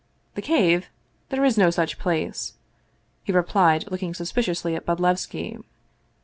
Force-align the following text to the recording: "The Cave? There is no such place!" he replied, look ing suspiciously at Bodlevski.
"The 0.33 0.41
Cave? 0.41 0.89
There 1.29 1.45
is 1.45 1.59
no 1.59 1.69
such 1.69 1.99
place!" 1.99 2.53
he 3.23 3.31
replied, 3.31 3.85
look 3.91 4.01
ing 4.01 4.15
suspiciously 4.15 4.75
at 4.75 4.83
Bodlevski. 4.83 5.61